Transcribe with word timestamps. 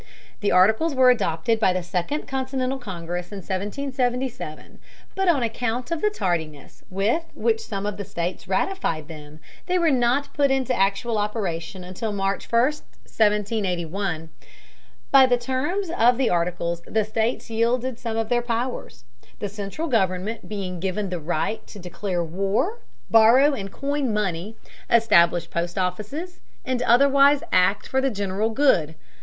The 0.39 0.51
Articles 0.51 0.95
were 0.95 1.11
adopted 1.11 1.59
by 1.59 1.73
the 1.73 1.83
Second 1.83 2.27
Continental 2.27 2.79
Congress 2.79 3.31
in 3.31 3.37
1777, 3.43 4.79
but 5.13 5.27
on 5.27 5.43
account 5.43 5.91
of 5.91 6.01
the 6.01 6.09
tardiness 6.09 6.81
with 6.89 7.21
which 7.35 7.61
some 7.63 7.85
of 7.85 7.97
the 7.97 8.03
states 8.03 8.47
ratified 8.47 9.07
them, 9.07 9.39
they 9.67 9.77
were 9.77 9.91
not 9.91 10.33
put 10.33 10.49
into 10.49 10.73
actual 10.73 11.19
operation 11.19 11.83
until 11.83 12.11
March 12.11 12.51
1, 12.51 12.59
1781. 12.61 14.29
By 15.11 15.27
the 15.27 15.37
terms 15.37 15.91
of 15.95 16.17
the 16.17 16.31
Articles 16.31 16.81
the 16.87 17.05
states 17.05 17.51
yielded 17.51 17.99
some 17.99 18.17
of 18.17 18.29
their 18.29 18.41
powers, 18.41 19.03
the 19.37 19.49
central 19.49 19.87
government 19.87 20.49
being 20.49 20.79
given 20.79 21.09
the 21.11 21.19
right 21.19 21.67
to 21.67 21.77
declare 21.77 22.23
war, 22.23 22.79
borrow 23.11 23.53
and 23.53 23.71
coin 23.71 24.11
money, 24.11 24.55
establish 24.89 25.47
post 25.47 25.77
offices, 25.77 26.39
and 26.65 26.81
otherwise 26.81 27.43
act 27.51 27.87
for 27.87 28.01
the 28.01 28.09
general 28.09 28.49
good. 28.49 28.95